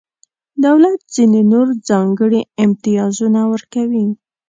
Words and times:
دولت 0.65 0.99
ځینې 1.15 1.41
نور 1.51 1.67
ځانګړي 1.89 2.41
امتیازونه 2.65 3.41
ورکوي. 3.53 4.05